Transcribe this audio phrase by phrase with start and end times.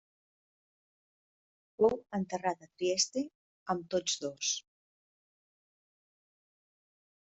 [1.75, 3.25] Fou enterrat a Trieste
[3.77, 4.57] amb tots dos.